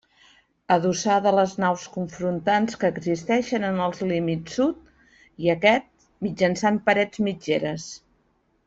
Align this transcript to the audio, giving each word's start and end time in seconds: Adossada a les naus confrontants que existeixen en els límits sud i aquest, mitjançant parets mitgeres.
Adossada 0.75 1.29
a 1.31 1.33
les 1.39 1.51
naus 1.63 1.83
confrontants 1.97 2.79
que 2.85 2.91
existeixen 2.95 3.69
en 3.69 3.79
els 3.89 4.03
límits 4.13 4.57
sud 4.61 4.81
i 5.47 5.55
aquest, 5.57 5.89
mitjançant 6.29 6.85
parets 6.91 7.25
mitgeres. 7.31 7.89